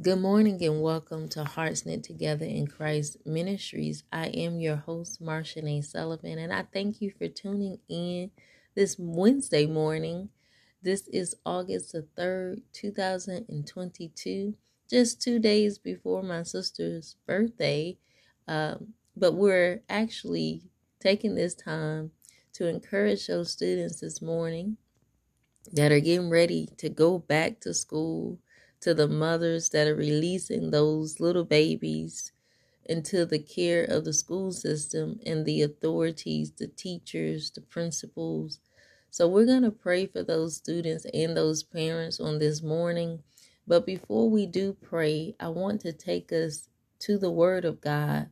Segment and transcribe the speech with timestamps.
[0.00, 4.04] Good morning and welcome to Hearts Knit Together in Christ Ministries.
[4.12, 5.82] I am your host, Marsha A.
[5.82, 8.30] Sullivan, and I thank you for tuning in
[8.76, 10.28] this Wednesday morning.
[10.80, 14.54] This is August the 3rd, 2022,
[14.88, 17.98] just two days before my sister's birthday.
[18.46, 20.70] Um, but we're actually
[21.00, 22.12] taking this time
[22.52, 24.76] to encourage those students this morning
[25.72, 28.38] that are getting ready to go back to school
[28.80, 32.32] to the mothers that are releasing those little babies
[32.84, 38.60] into the care of the school system and the authorities, the teachers, the principals.
[39.10, 43.22] So we're going to pray for those students and those parents on this morning.
[43.66, 46.68] But before we do pray, I want to take us
[47.00, 48.30] to the Word of God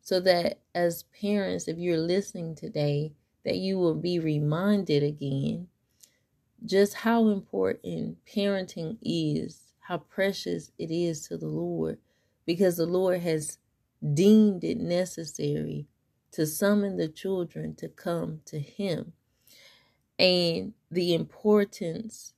[0.00, 3.12] so that as parents, if you're listening today,
[3.44, 5.68] that you will be reminded again
[6.64, 11.96] just how important parenting is how precious it is to the Lord
[12.44, 13.56] because the Lord has
[14.12, 15.86] deemed it necessary
[16.32, 19.14] to summon the children to come to Him.
[20.18, 22.34] And the importance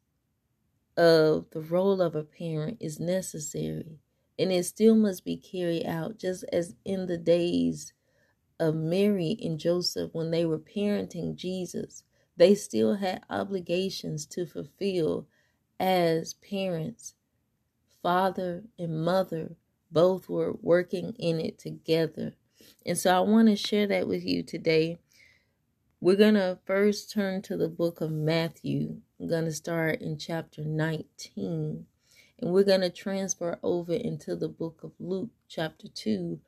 [0.97, 3.99] of the role of a parent is necessary.
[4.39, 7.93] And it still must be carried out, just as in the days
[8.61, 12.05] of Mary and Joseph when they were parenting Jesus.
[12.37, 15.27] They still had obligations to fulfill
[15.81, 17.15] as parents
[18.03, 19.57] father and mother
[19.91, 22.35] both were working in it together.
[22.87, 24.99] And so I want to share that with you today.
[26.01, 29.01] We're going to first turn to the book of Matthew.
[29.21, 31.87] I'm going to start in chapter 19.
[32.41, 36.41] And we're going to transfer over into the book of Luke, chapter 2,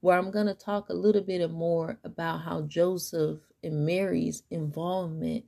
[0.00, 5.44] where I'm going to talk a little bit more about how Joseph and Mary's involvement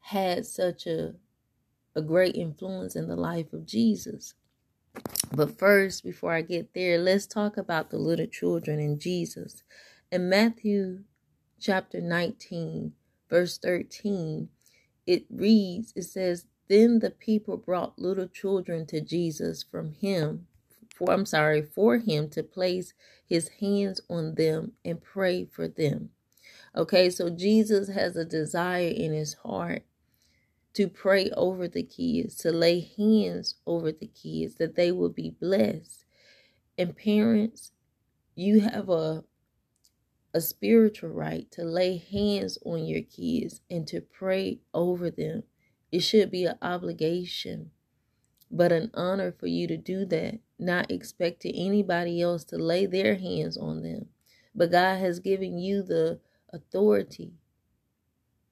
[0.00, 1.14] had such a,
[1.94, 4.34] a great influence in the life of Jesus.
[5.34, 9.62] But first, before I get there, let's talk about the little children and Jesus.
[10.10, 11.04] In Matthew
[11.60, 12.92] chapter 19,
[13.28, 14.48] verse 13,
[15.06, 20.46] it reads, it says, Then the people brought little children to Jesus from him,
[20.94, 22.94] for I'm sorry, for him to place
[23.26, 26.10] his hands on them and pray for them.
[26.76, 29.84] Okay, so Jesus has a desire in his heart
[30.74, 35.30] to pray over the kids, to lay hands over the kids, that they will be
[35.30, 36.04] blessed.
[36.76, 37.72] And parents,
[38.34, 39.24] you have a
[40.34, 45.42] a spiritual right to lay hands on your kids and to pray over them.
[45.90, 47.70] It should be an obligation,
[48.50, 53.16] but an honor for you to do that, not expecting anybody else to lay their
[53.16, 54.06] hands on them.
[54.54, 56.20] But God has given you the
[56.52, 57.32] authority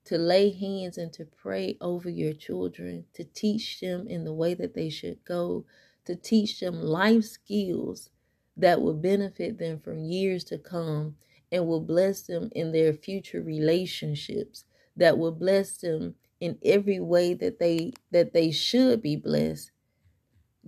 [0.06, 4.54] to lay hands and to pray over your children, to teach them in the way
[4.54, 5.66] that they should go,
[6.06, 8.10] to teach them life skills
[8.56, 11.16] that will benefit them from years to come
[11.52, 14.64] and will bless them in their future relationships,
[14.96, 19.70] that will bless them in every way that they that they should be blessed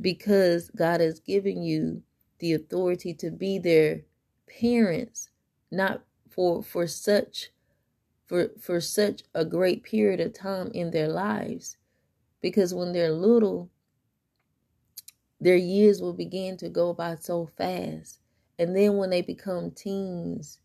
[0.00, 2.03] because God has given you
[2.41, 4.03] the authority to be their
[4.60, 5.31] parents
[5.72, 7.50] not for for such
[8.28, 11.77] for, for such a great period of time in their lives.
[12.41, 13.71] Because when they're little,
[15.41, 18.21] their years will begin to go by so fast.
[18.59, 20.59] And then when they become teens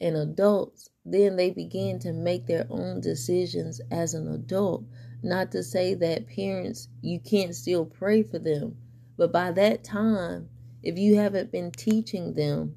[0.00, 4.84] and adults, then they begin to make their own decisions as an adult.
[5.22, 8.76] Not to say that parents, you can't still pray for them.
[9.16, 10.48] But by that time,
[10.82, 12.74] if you haven't been teaching them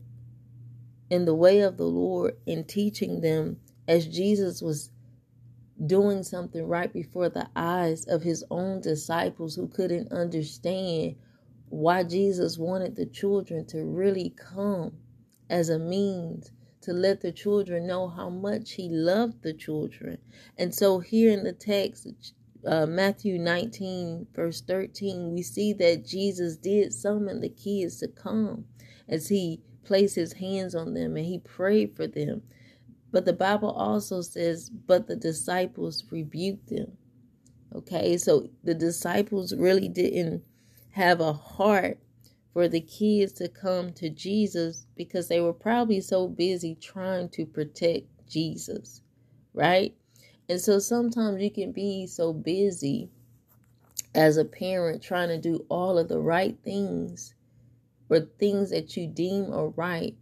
[1.10, 3.58] in the way of the Lord and teaching them
[3.88, 4.92] as Jesus was
[5.86, 11.16] doing something right before the eyes of his own disciples who couldn't understand
[11.70, 14.94] why Jesus wanted the children to really come
[15.50, 16.52] as a means
[16.82, 20.18] to let the children know how much he loved the children.
[20.58, 22.08] And so here in the text,
[22.68, 28.66] uh, Matthew 19, verse 13, we see that Jesus did summon the kids to come
[29.08, 32.44] as he placed his hands on them and he prayed for them.
[33.14, 36.98] But the Bible also says, but the disciples rebuked them.
[37.76, 40.44] Okay, so the disciples really didn't
[40.92, 42.00] have a heart
[42.54, 47.46] for the kids to come to Jesus because they were probably so busy trying to
[47.46, 49.02] protect Jesus,
[49.54, 49.96] right?
[50.50, 53.10] And so sometimes you can be so busy
[54.16, 57.36] as a parent trying to do all of the right things
[58.10, 60.16] or things that you deem are right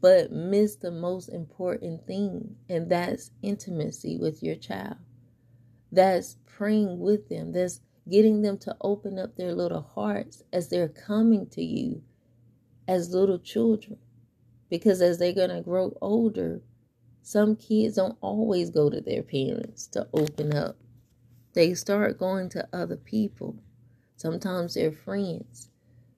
[0.00, 4.96] but miss the most important thing, and that's intimacy with your child.
[5.90, 7.52] That's praying with them.
[7.52, 12.02] That's getting them to open up their little hearts as they're coming to you
[12.86, 13.98] as little children.
[14.68, 16.60] Because as they're going to grow older,
[17.22, 20.76] some kids don't always go to their parents to open up.
[21.54, 23.56] They start going to other people.
[24.16, 25.70] Sometimes they're friends.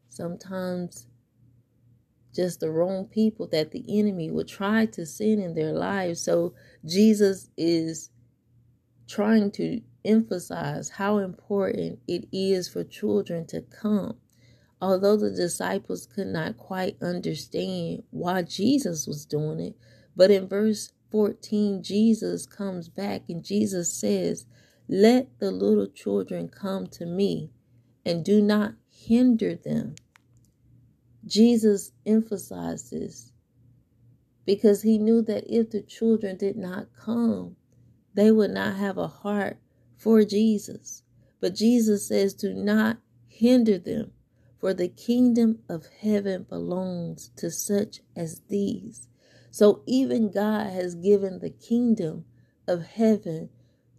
[0.08, 1.06] Sometimes
[2.34, 6.22] just the wrong people that the enemy would try to send in their lives.
[6.22, 6.54] So
[6.84, 8.10] Jesus is
[9.08, 14.16] trying to emphasize how important it is for children to come.
[14.80, 19.76] Although the disciples could not quite understand why Jesus was doing it,
[20.16, 24.46] but in verse 14, Jesus comes back and Jesus says,
[24.88, 27.50] Let the little children come to me
[28.06, 29.96] and do not hinder them
[31.26, 33.32] Jesus emphasizes
[34.46, 37.56] because he knew that if the children did not come,
[38.14, 39.58] they would not have a heart
[39.96, 41.02] for Jesus.
[41.40, 44.12] But Jesus says, Do not hinder them,
[44.58, 49.06] for the kingdom of heaven belongs to such as these.
[49.50, 52.24] So even God has given the kingdom
[52.66, 53.50] of heaven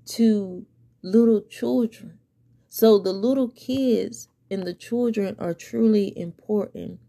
[0.06, 0.65] to
[1.01, 2.19] little children.
[2.68, 7.00] So the little kids and the children are truly important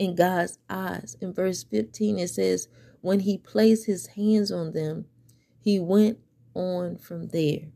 [0.00, 1.14] in God's eyes.
[1.20, 2.68] In verse 15, it says,
[3.02, 5.04] When he placed his hands on them,
[5.60, 6.18] he went
[6.54, 7.66] on from there.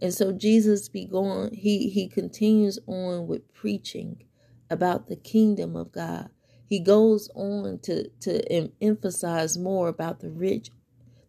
[0.00, 4.22] And so Jesus be going, he, he continues on with preaching
[4.70, 6.30] about the kingdom of God.
[6.64, 10.70] He goes on to, to emphasize more about the rich,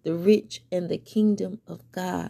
[0.03, 2.29] the rich and the kingdom of God.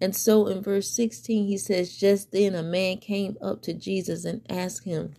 [0.00, 4.24] And so in verse 16, he says, Just then a man came up to Jesus
[4.24, 5.12] and asked him,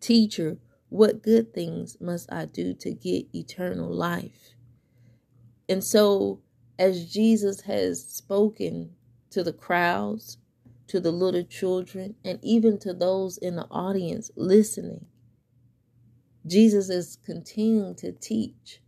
[0.00, 0.58] Teacher,
[0.92, 4.54] what good things must I do to get eternal life?
[5.66, 6.40] And so,
[6.78, 8.90] as Jesus has spoken
[9.30, 10.36] to the crowds,
[10.88, 15.06] to the little children, and even to those in the audience listening,
[16.46, 18.82] Jesus is continuing to teach.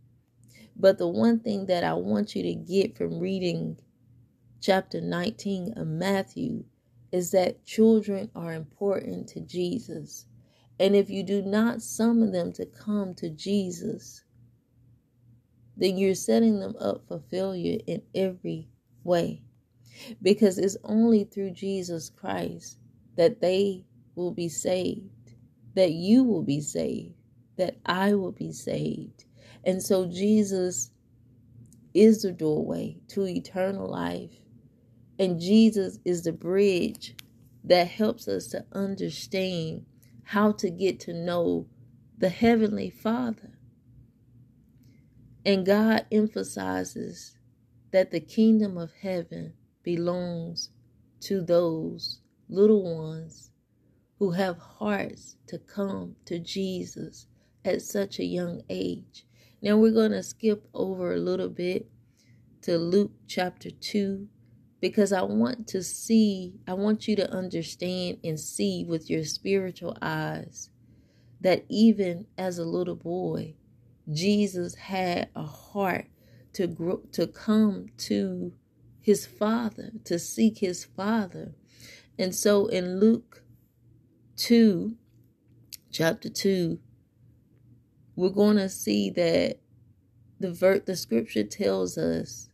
[0.75, 3.79] But the one thing that I want you to get from reading
[4.61, 6.65] chapter 19 of Matthew
[7.11, 10.27] is that children are important to Jesus.
[10.79, 14.23] And if you do not summon them to come to Jesus,
[15.77, 18.69] then you're setting them up for failure in every
[19.03, 19.41] way.
[20.21, 22.77] Because it's only through Jesus Christ
[23.15, 23.85] that they
[24.15, 25.35] will be saved,
[25.75, 27.15] that you will be saved,
[27.57, 29.25] that I will be saved.
[29.63, 30.91] And so Jesus
[31.93, 34.33] is the doorway to eternal life.
[35.17, 37.15] And Jesus is the bridge
[37.63, 39.85] that helps us to understand
[40.25, 41.67] how to get to know
[42.17, 43.59] the Heavenly Father.
[45.45, 47.37] And God emphasizes
[47.91, 50.69] that the kingdom of heaven belongs
[51.21, 52.19] to those
[52.49, 53.51] little ones
[54.19, 57.27] who have hearts to come to Jesus
[57.63, 59.25] at such a young age.
[59.61, 61.87] Now we're going to skip over a little bit
[62.63, 64.27] to Luke chapter 2
[64.85, 69.97] because I want to see, I want you to understand and see with your spiritual
[69.99, 70.69] eyes
[71.41, 73.55] that even as a little boy,
[74.13, 76.05] Jesus had a heart
[76.53, 78.53] to grow, to come to
[79.01, 81.55] his father, to seek his father.
[82.19, 83.41] And so in Luke
[84.37, 84.95] 2,
[85.91, 86.77] chapter 2,
[88.15, 89.57] we're going to see that
[90.39, 92.49] the ver- the scripture tells us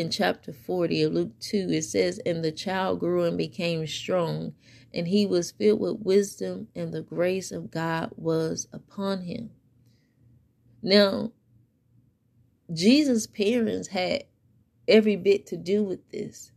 [0.00, 4.54] in chapter 40 of Luke 2, it says, And the child grew and became strong,
[4.94, 9.50] and he was filled with wisdom, and the grace of God was upon him.
[10.82, 11.32] Now,
[12.72, 14.24] Jesus' parents had
[14.88, 16.50] every bit to do with this.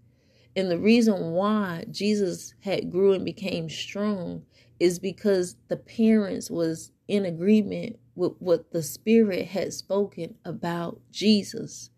[0.56, 4.44] And the reason why Jesus had grew and became strong
[4.80, 11.90] is because the parents was in agreement with what the spirit had spoken about Jesus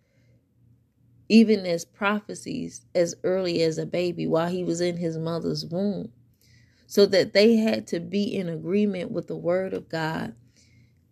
[1.29, 6.12] even as prophecies as early as a baby while he was in his mother's womb.
[6.88, 10.36] So that they had to be in agreement with the word of God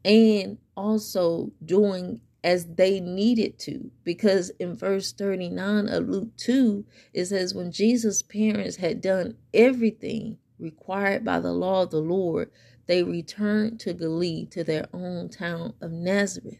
[0.05, 3.89] and also doing as they needed to.
[4.03, 10.37] Because in verse 39 of Luke 2, it says, When Jesus' parents had done everything
[10.59, 12.51] required by the law of the Lord,
[12.85, 16.59] they returned to Galilee to their own town of Nazareth.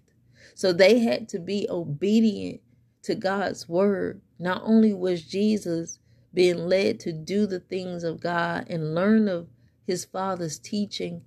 [0.56, 2.62] So they had to be obedient
[3.04, 6.00] to God's word, not only was Jesus
[6.34, 9.48] being led to do the things of God and learn of
[9.86, 11.22] his father's teaching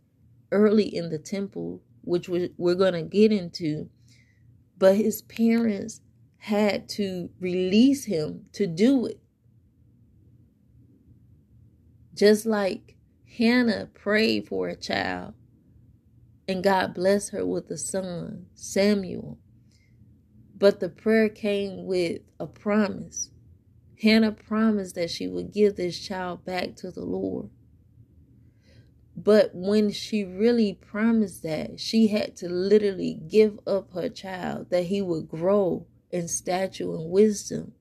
[0.51, 3.89] early in the temple, which we're going to get into,
[4.79, 6.01] but his parents
[6.39, 9.21] had to release him to do it.
[12.15, 12.97] Just like
[13.39, 15.35] Hannah prayed for a child
[16.49, 19.39] and God blessed her with a son, Samuel.
[20.59, 23.31] But the prayer came with a promise.
[24.01, 27.51] Hannah promised that she would give this child back to the Lord.
[29.15, 34.85] But when she really promised that, she had to literally give up her child that
[34.85, 37.73] he would grow in stature and wisdom.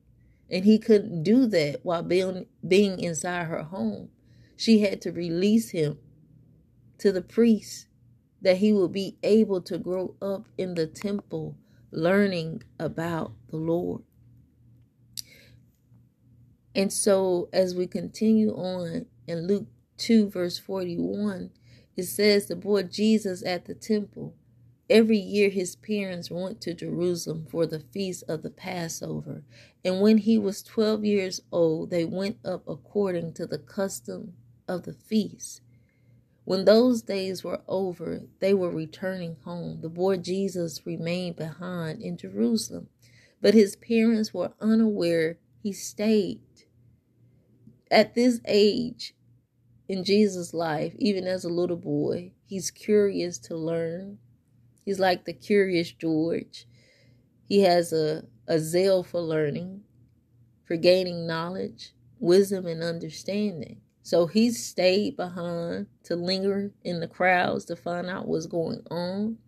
[0.50, 4.10] And he couldn't do that while being, being inside her home.
[4.56, 5.98] She had to release him
[6.98, 7.86] to the priest
[8.40, 11.56] that he would be able to grow up in the temple
[11.90, 14.02] learning about the Lord.
[16.74, 19.66] And so, as we continue on in Luke
[19.96, 21.50] 2, verse 41,
[21.96, 24.34] it says, The boy Jesus at the temple.
[24.88, 29.42] Every year his parents went to Jerusalem for the feast of the Passover.
[29.84, 34.34] And when he was 12 years old, they went up according to the custom
[34.68, 35.62] of the feast.
[36.46, 39.80] When those days were over, they were returning home.
[39.82, 42.88] The boy Jesus remained behind in Jerusalem,
[43.42, 46.42] but his parents were unaware he stayed.
[47.90, 49.14] At this age
[49.88, 54.18] in Jesus' life, even as a little boy, he's curious to learn.
[54.84, 56.68] He's like the curious George.
[57.48, 59.82] He has a, a zeal for learning,
[60.64, 63.80] for gaining knowledge, wisdom, and understanding.
[64.06, 69.38] So he stayed behind to linger in the crowds to find out what's going on.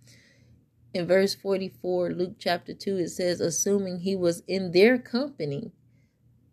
[0.92, 5.70] In verse 44, Luke chapter 2, it says, assuming he was in their company.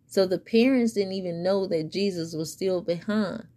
[0.06, 3.48] So the parents didn't even know that Jesus was still behind.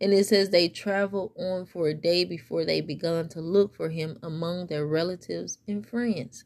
[0.00, 3.90] And it says they traveled on for a day before they began to look for
[3.90, 6.44] him among their relatives and friends.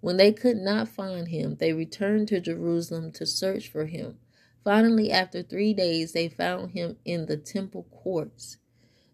[0.00, 4.18] When they could not find him, they returned to Jerusalem to search for him.
[4.66, 8.58] Finally, after three days, they found him in the temple courts.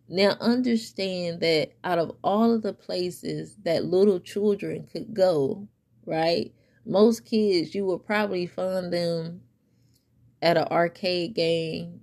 [0.08, 5.68] Now, understand that out of all of the places that little children could go,
[6.06, 6.54] right?
[6.86, 9.42] Most kids, you will probably find them
[10.40, 12.00] at an arcade game,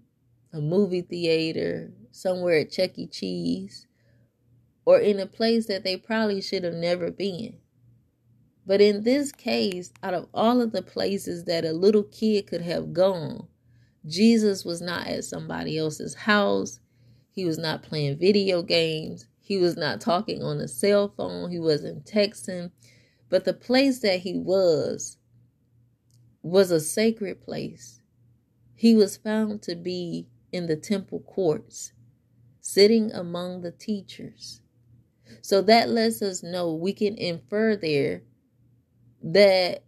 [0.54, 3.08] a movie theater, somewhere at Chuck E.
[3.08, 3.88] Cheese,
[4.86, 7.59] or in a place that they probably should have never been.
[8.70, 12.62] But in this case, out of all of the places that a little kid could
[12.62, 13.48] have gone,
[14.06, 16.80] Jesus was not at somebody else's house.
[17.32, 19.26] He was not playing video games.
[19.40, 21.50] He was not talking on a cell phone.
[21.50, 22.70] He wasn't texting.
[23.28, 25.18] But the place that he was
[26.44, 28.02] was a sacred place.
[28.76, 31.94] He was found to be in the temple courts,
[32.62, 34.62] sitting among the teachers.
[35.42, 38.22] So that lets us know we can infer there
[39.22, 39.84] that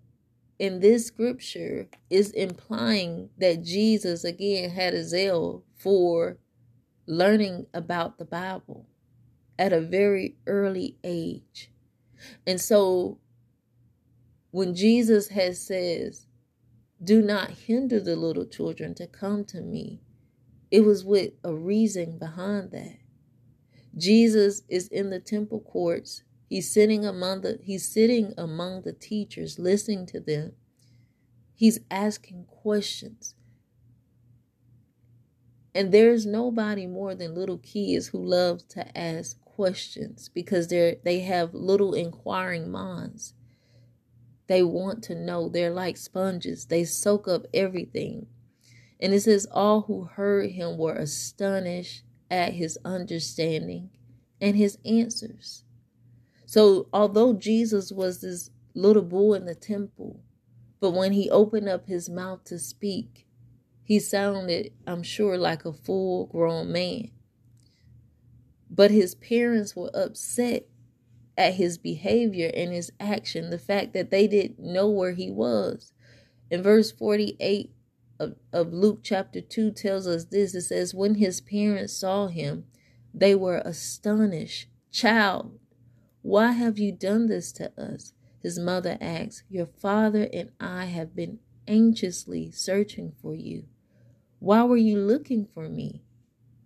[0.60, 6.38] in this scripture is implying that Jesus again had a zeal for
[7.08, 8.86] learning about the Bible
[9.58, 11.72] at a very early age.
[12.46, 13.20] And so
[14.52, 16.28] when Jesus has says,
[17.04, 20.02] do not hinder the little children to come to me,
[20.70, 22.98] it was with a reason behind that.
[23.98, 29.58] Jesus is in the temple courts He's sitting among the he's sitting among the teachers,
[29.58, 30.52] listening to them.
[31.54, 33.36] He's asking questions.
[35.74, 41.22] And there's nobody more than little kids who love to ask questions because they're they
[41.22, 43.34] have little inquiring minds.
[44.48, 45.48] They want to know.
[45.48, 46.66] They're like sponges.
[46.66, 48.28] They soak up everything.
[49.00, 53.90] And it says all who heard him were astonished at his understanding
[54.42, 55.64] and his answers.
[56.52, 60.20] So, although Jesus was this little boy in the temple,
[60.82, 63.26] but when he opened up his mouth to speak,
[63.86, 67.12] he sounded, I'm sure, like a full grown man.
[68.70, 70.68] But his parents were upset
[71.38, 75.94] at his behavior and his action, the fact that they didn't know where he was.
[76.50, 77.72] In verse 48
[78.20, 82.66] of, of Luke chapter 2 tells us this it says, When his parents saw him,
[83.14, 84.68] they were astonished.
[84.92, 85.58] Child,
[86.22, 88.14] why have you done this to us?
[88.44, 93.66] His mother asked, Your father and I have been anxiously searching for you.
[94.40, 96.04] Why were you looking for me?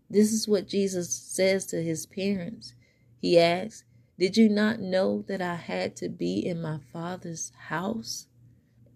[0.10, 2.74] This is what Jesus says to his parents.
[3.18, 3.86] He asks,
[4.20, 8.28] Did you not know that I had to be in my father's house?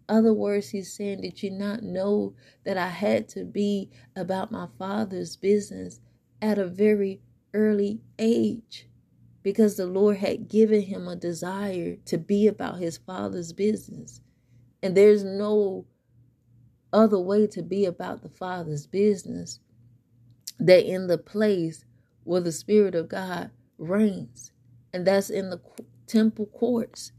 [0.09, 2.33] Other words, he's saying, Did you not know
[2.65, 5.99] that I had to be about my father's business
[6.41, 7.21] at a very
[7.53, 8.88] early age?
[9.43, 14.21] Because the Lord had given him a desire to be about his father's business.
[14.83, 15.85] And there's no
[16.93, 19.59] other way to be about the Father's business
[20.59, 21.85] than in the place
[22.23, 24.51] where the Spirit of God reigns.
[24.93, 25.61] And that's in the
[26.07, 27.13] temple courts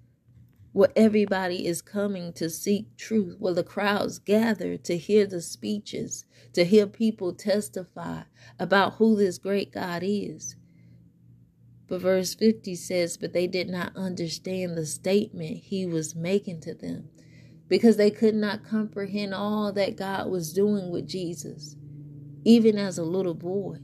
[0.73, 6.25] where everybody is coming to seek truth, where the crowds gather to hear the speeches,
[6.55, 8.23] to hear people testify
[8.59, 10.57] about who this great God is.
[11.91, 16.73] But verse 50 says, But they did not understand the statement he was making to
[16.73, 17.09] them
[17.67, 21.75] because they could not comprehend all that God was doing with Jesus,
[22.45, 23.79] even as a little boy.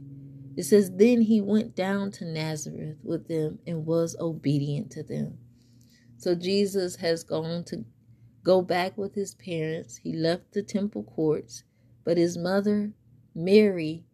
[0.56, 5.38] It says, Then he went down to Nazareth with them and was obedient to them.
[6.16, 7.84] So Jesus has gone to
[8.44, 9.96] go back with his parents.
[9.96, 11.64] He left the temple courts,
[12.04, 12.92] but his mother,
[13.34, 14.04] Mary,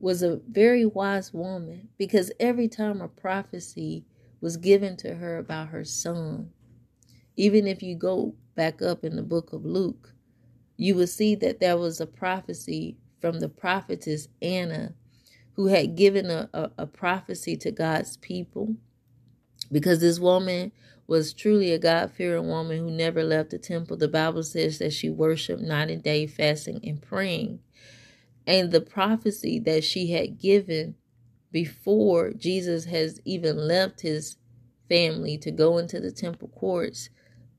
[0.00, 4.06] was a very wise woman because every time a prophecy
[4.40, 6.50] was given to her about her son,
[7.36, 10.14] even if you go back up in the book of Luke,
[10.76, 14.94] you will see that there was a prophecy from the prophetess Anna
[15.54, 18.76] who had given a, a, a prophecy to God's people
[19.72, 20.72] because this woman
[21.08, 23.96] was truly a God fearing woman who never left the temple.
[23.96, 27.60] The Bible says that she worshiped night and day, fasting and praying.
[28.46, 30.96] And the prophecy that she had given
[31.52, 34.36] before Jesus has even left his
[34.88, 37.10] family to go into the temple courts,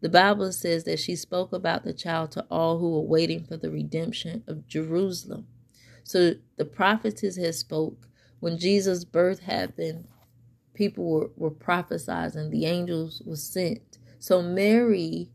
[0.02, 3.58] the Bible says that she spoke about the child to all who were waiting for
[3.58, 5.48] the redemption of Jerusalem.
[6.04, 8.08] So the prophetess had spoke
[8.40, 10.08] when Jesus' birth happened
[10.74, 14.00] people were, were prophesizing, the angels were sent.
[14.20, 15.30] So Mary,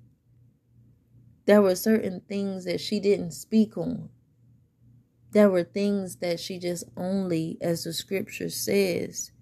[1.46, 4.10] there were certain things that she didn't speak on.
[5.36, 9.32] There were things that she just only, as the scripture says,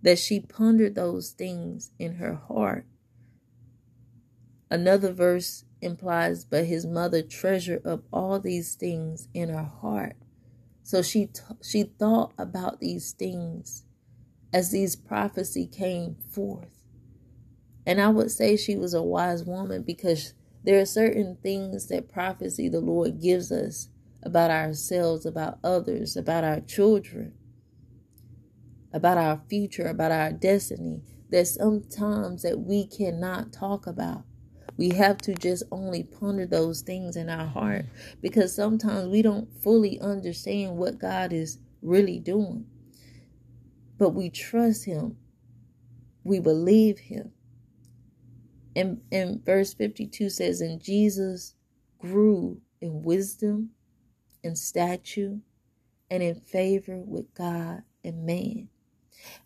[0.00, 2.86] that she pondered those things in her heart.
[4.70, 10.14] Another verse implies, but his mother treasured up all these things in her heart.
[10.84, 13.82] So she t- she thought about these things
[14.52, 16.84] as these prophecy came forth.
[17.84, 22.12] And I would say she was a wise woman because there are certain things that
[22.12, 23.88] prophecy the Lord gives us
[24.22, 27.32] about ourselves, about others, about our children,
[28.92, 34.24] about our future, about our destiny that sometimes that we cannot talk about.
[34.76, 37.86] We have to just only ponder those things in our heart
[38.20, 42.66] because sometimes we don't fully understand what God is really doing
[44.02, 45.16] but we trust him.
[46.24, 47.30] We believe him.
[48.74, 51.54] And, and verse 52 says, And Jesus
[52.00, 53.70] grew in wisdom
[54.44, 55.38] and stature
[56.10, 58.68] and in favor with God and man.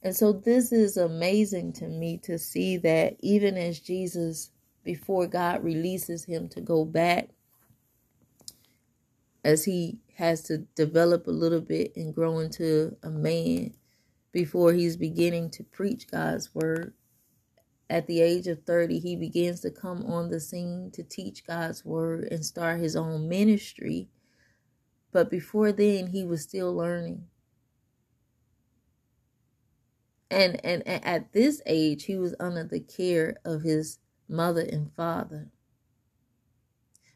[0.02, 4.50] And so this is amazing to me to see that even as Jesus,
[4.84, 7.30] before God releases him to go back,
[9.44, 13.74] as he has to develop a little bit and grow into a man,
[14.36, 16.92] before he's beginning to preach God's word.
[17.88, 21.86] At the age of 30, he begins to come on the scene to teach God's
[21.86, 24.10] word and start his own ministry.
[25.16, 27.28] But before then, he was still learning.
[30.30, 33.98] And, and, and at this age, he was under the care of his
[34.28, 35.48] mother and father.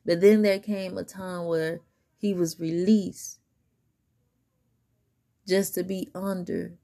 [0.07, 1.81] But then there came a time where
[2.17, 3.39] he was released
[5.47, 6.79] just to be under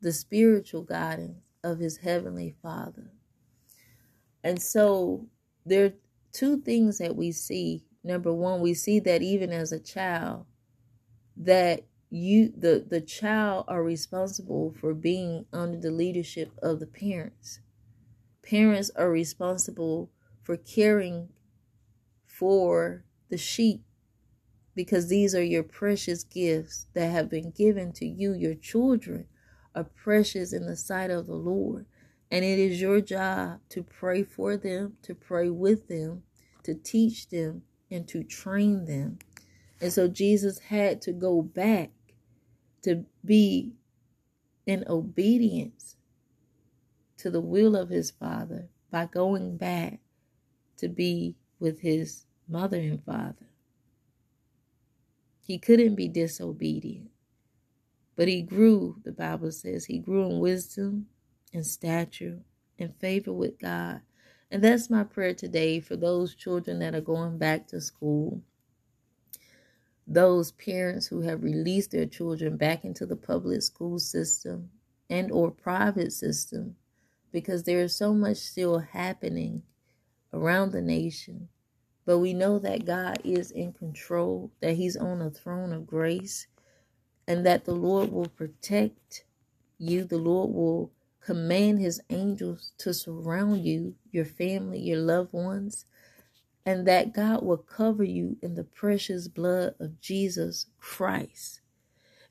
[0.00, 3.10] the spiritual guidance of his heavenly father.
[4.44, 5.26] And so
[5.66, 5.94] there are
[6.30, 7.82] two things that we see.
[8.04, 10.46] Number one, we see that even as a child,
[11.36, 17.60] that you the the child are responsible for being under the leadership of the parents.
[18.42, 20.10] Parents are responsible
[20.42, 21.28] for caring
[22.26, 23.82] for the sheep
[24.74, 29.26] because these are your precious gifts that have been given to you, your children
[29.74, 31.86] are precious in the sight of the Lord.
[32.30, 36.22] And it is your job to pray for them, to pray with them,
[36.62, 39.18] to teach them, and to train them.
[39.80, 41.90] And so Jesus had to go back
[42.82, 43.72] to be
[44.66, 45.96] in obedience
[47.18, 50.00] to the will of his father by going back
[50.78, 53.46] to be with his mother and father.
[55.46, 57.10] He couldn't be disobedient.
[58.16, 61.06] But he grew, the Bible says, he grew in wisdom
[61.52, 62.40] and stature
[62.78, 64.00] and favor with God.
[64.52, 68.42] And that's my prayer today for those children that are going back to school,
[70.06, 74.70] those parents who have released their children back into the public school system
[75.10, 76.76] and or private system
[77.32, 79.62] because there is so much still happening
[80.32, 81.48] around the nation
[82.04, 86.48] But we know that God is in control, that He's on a throne of grace,
[87.28, 89.24] and that the Lord will protect
[89.78, 90.04] you.
[90.04, 95.86] The Lord will command His angels to surround you, your family, your loved ones,
[96.64, 101.60] and that God will cover you in the precious blood of Jesus Christ.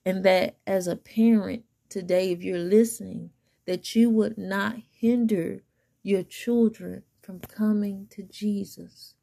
[0.06, 3.32] And that as a parent today, if you're listening,
[3.66, 5.64] that you would not hinder
[6.04, 9.16] your children from coming to Jesus.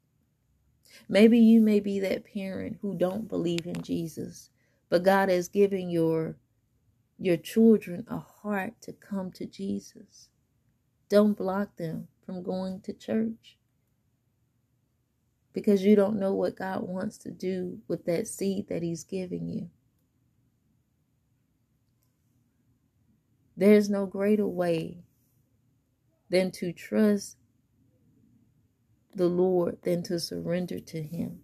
[1.07, 4.49] Maybe you may be that parent who don't believe in Jesus,
[4.89, 6.35] but God has given your
[7.21, 10.29] your children a heart to come to Jesus.
[11.09, 13.57] Don't block them from going to church
[15.51, 19.49] because you don't know what God wants to do with that seed that He's giving
[19.49, 19.69] you.
[23.57, 24.99] There's no greater way
[26.29, 27.37] than to trust
[29.15, 31.39] the Lord than to surrender to Him.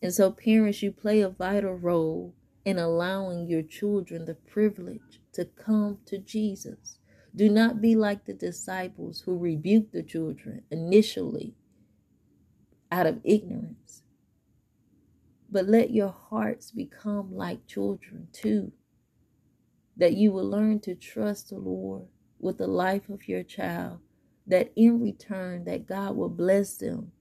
[0.00, 2.32] And so, parents, you play a vital role
[2.64, 6.98] in allowing your children the privilege to come to Jesus.
[7.34, 11.54] Do not be like the disciples who rebuked the children initially
[12.92, 14.02] out of ignorance.
[15.50, 18.72] But let your hearts become like children too.
[19.96, 22.06] That you will learn to trust the Lord
[22.40, 24.00] with the life of your child.
[24.46, 27.12] That in return, that God will bless them.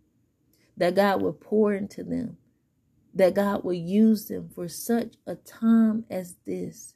[0.78, 2.38] That God will pour into them
[3.14, 6.96] that God will use them for such a time as this.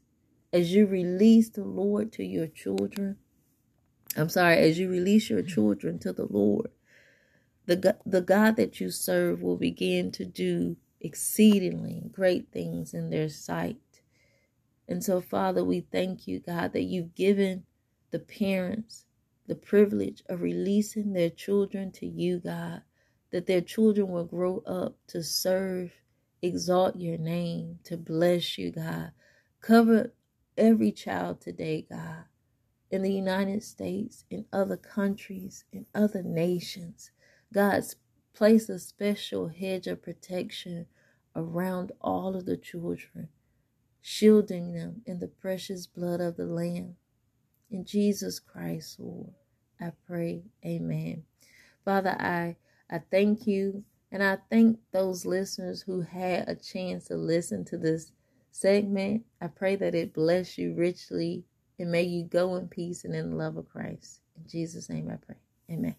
[0.58, 3.18] As you release the Lord to your children,
[4.16, 6.72] I'm sorry, as you release your children to the Lord,
[7.68, 13.30] the, the God that you serve will begin to do exceedingly great things in their
[13.30, 14.02] sight.
[14.88, 17.66] And so, Father, we thank you, God, that you've given
[18.10, 19.06] the parents
[19.46, 22.82] the privilege of releasing their children to you, God,
[23.32, 25.92] that their children will grow up to serve
[26.42, 29.12] exalt your name, to bless you, God.
[29.62, 30.14] Cover
[30.58, 32.26] every child today, God,
[32.92, 37.12] in the United States, in other countries, in other nations.
[37.54, 37.96] God's
[38.34, 40.88] place a special hedge of protection
[41.36, 43.30] around all of the children,
[44.02, 46.96] shielding them in the precious blood of the Lamb.
[47.72, 49.34] In Jesus Christ, Lord,
[49.82, 51.24] I pray, amen.
[51.86, 52.58] Father, I,
[52.90, 57.78] I thank you and I thank those listeners who had a chance to listen to
[57.78, 58.12] this
[58.60, 59.24] segment.
[59.42, 61.46] I pray that it bless you richly
[61.80, 64.22] and may you go in peace and in the love of Christ.
[64.38, 65.38] In Jesus' name I pray.
[65.72, 65.96] Amen.